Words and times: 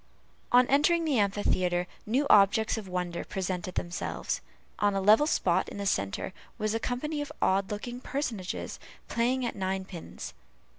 On 0.51 0.65
entering 0.65 1.05
the 1.05 1.19
amphitheatre, 1.19 1.85
new 2.07 2.25
objects 2.27 2.75
of 2.75 2.87
wonder 2.87 3.23
presented 3.23 3.75
themselves. 3.75 4.41
On 4.79 4.95
a 4.95 4.99
level 4.99 5.27
spot 5.27 5.69
in 5.69 5.77
the 5.77 5.85
centre 5.85 6.33
was 6.57 6.73
a 6.73 6.79
company 6.79 7.21
of 7.21 7.31
odd 7.39 7.69
looking 7.69 7.99
personages 7.99 8.79
playing 9.07 9.45
at 9.45 9.55
ninepins. 9.55 10.33